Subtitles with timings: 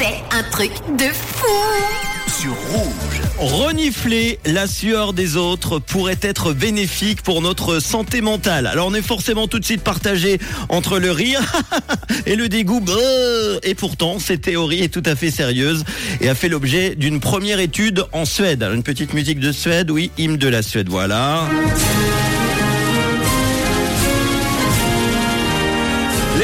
[0.00, 1.46] C'est un truc de fou
[2.26, 3.20] sur rouge.
[3.36, 8.66] Renifler la sueur des autres pourrait être bénéfique pour notre santé mentale.
[8.66, 10.38] Alors on est forcément tout de suite partagé
[10.70, 11.42] entre le rire
[12.26, 12.82] et le dégoût.
[13.62, 15.84] Et pourtant, cette théorie est tout à fait sérieuse
[16.22, 18.66] et a fait l'objet d'une première étude en Suède.
[18.72, 21.46] Une petite musique de Suède, oui, hymne de la Suède, voilà.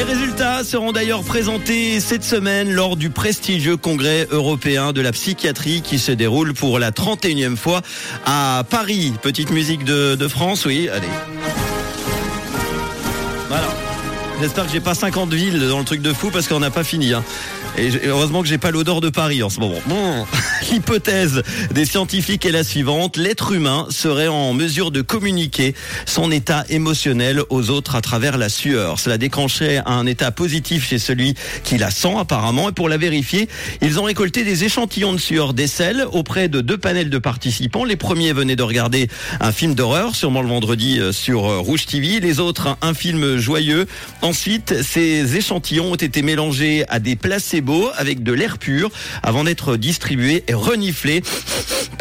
[0.07, 5.99] Résultats seront d'ailleurs présentés cette semaine lors du prestigieux congrès européen de la psychiatrie qui
[5.99, 7.81] se déroule pour la 31e fois
[8.25, 9.13] à Paris.
[9.21, 11.07] Petite musique de, France, oui, allez.
[13.49, 13.67] Voilà.
[14.41, 16.85] J'espère que j'ai pas 50 villes dans le truc de fou parce qu'on n'a pas
[16.85, 17.13] fini.
[17.13, 17.23] Hein.
[17.77, 19.75] Et heureusement que j'ai pas l'odeur de Paris en ce moment.
[20.71, 25.75] l'hypothèse des scientifiques est la suivante l'être humain serait en mesure de communiquer
[26.05, 28.99] son état émotionnel aux autres à travers la sueur.
[28.99, 32.69] Cela déclencherait un état positif chez celui qui la sent apparemment.
[32.69, 33.47] Et pour la vérifier,
[33.81, 37.83] ils ont récolté des échantillons de sueur d'aisselle auprès de deux panels de participants.
[37.83, 39.07] Les premiers venaient de regarder
[39.39, 42.19] un film d'horreur, sûrement le vendredi euh, sur euh, Rouge TV.
[42.19, 43.87] Les autres, un film joyeux.
[44.21, 48.89] Ensuite, ces échantillons ont été mélangés à des placebos avec de l'air pur
[49.23, 51.21] avant d'être distribué et reniflé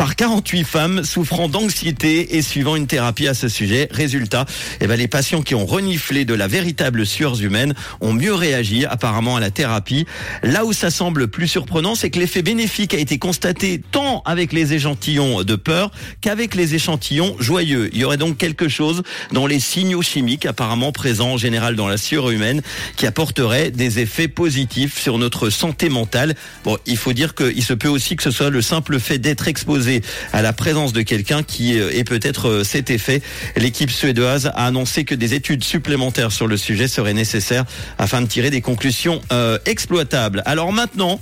[0.06, 3.88] par 48 femmes souffrant d'anxiété et suivant une thérapie à ce sujet.
[3.90, 4.46] Résultat,
[4.80, 8.84] eh ben, les patients qui ont reniflé de la véritable sueur humaine ont mieux réagi
[8.84, 10.06] apparemment à la thérapie.
[10.44, 14.52] Là où ça semble plus surprenant, c'est que l'effet bénéfique a été constaté tant avec
[14.52, 15.90] les échantillons de peur
[16.20, 17.90] qu'avec les échantillons joyeux.
[17.92, 21.88] Il y aurait donc quelque chose dans les signaux chimiques apparemment présents en général dans
[21.88, 22.62] la sueur humaine
[22.94, 26.36] qui apporterait des effets positifs sur notre santé mentale.
[26.62, 29.48] Bon, il faut dire qu'il se peut aussi que ce soit le simple fait d'être
[29.48, 29.95] exposé
[30.32, 33.22] à la présence de quelqu'un qui euh, est peut-être euh, cet effet.
[33.56, 37.64] L'équipe suédoise a annoncé que des études supplémentaires sur le sujet seraient nécessaires
[37.98, 40.42] afin de tirer des conclusions euh, exploitables.
[40.46, 41.20] Alors maintenant,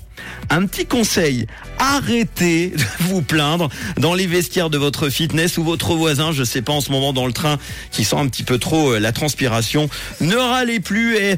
[0.51, 1.47] un petit conseil,
[1.79, 6.63] arrêtez de vous plaindre dans les vestiaires de votre fitness ou votre voisin, je sais
[6.63, 7.59] pas en ce moment dans le train,
[7.91, 9.89] qui sent un petit peu trop la transpiration.
[10.21, 11.37] Ne râlez plus et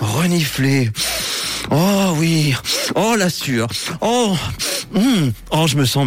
[0.00, 0.90] reniflez.
[1.70, 2.54] Oh oui.
[2.94, 3.68] Oh la sueur.
[4.00, 4.36] Oh,
[4.92, 5.30] hmm.
[5.50, 6.02] oh je me sens